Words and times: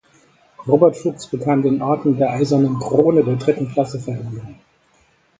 Robert 0.65 0.97
Fuchs 0.97 1.27
bekam 1.27 1.61
den 1.61 1.83
Orden 1.83 2.17
der 2.17 2.31
Eisernen 2.31 2.79
Krone 2.79 3.23
der 3.23 3.35
dritten 3.35 3.71
Klasse 3.71 3.99
verliehen. 3.99 4.55